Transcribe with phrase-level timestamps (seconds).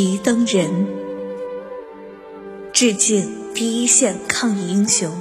[0.00, 0.86] 提灯人，
[2.72, 5.12] 致敬第一线抗疫英雄。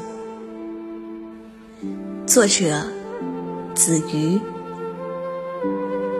[2.28, 2.86] 作者：
[3.74, 4.40] 子瑜，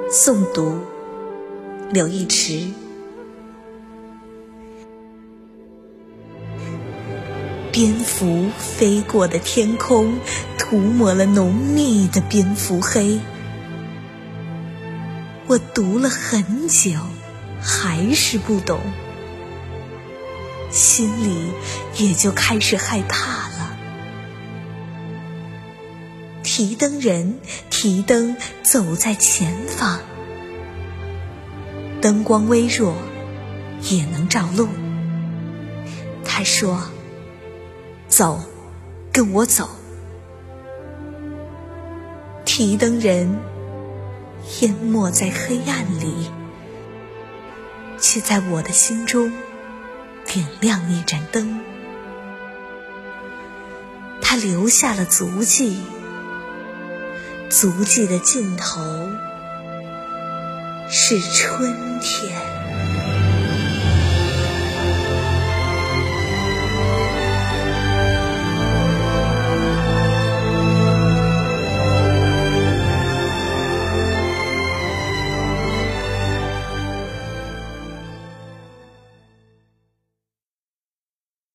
[0.10, 0.80] 诵读：
[1.92, 2.72] 柳一池。
[7.72, 10.16] 蝙蝠飞过的天空，
[10.58, 13.20] 涂抹了浓密的蝙蝠黑。
[15.46, 16.94] 我读了很久，
[17.62, 18.80] 还是不懂，
[20.72, 21.52] 心里
[21.96, 23.78] 也就开始害怕了。
[26.44, 27.40] 提灯人
[27.70, 30.00] 提灯走在前方，
[32.02, 32.96] 灯光微弱，
[33.82, 34.70] 也能照路。
[36.24, 36.84] 他说
[38.08, 38.42] ：“走，
[39.12, 39.70] 跟我走。”
[42.46, 43.40] 提灯人。
[44.62, 46.32] 淹没在黑暗里，
[48.00, 49.32] 却在我的心中
[50.26, 51.62] 点亮一盏灯。
[54.22, 55.82] 它留下了足迹，
[57.50, 59.10] 足迹的尽头
[60.90, 62.57] 是春天。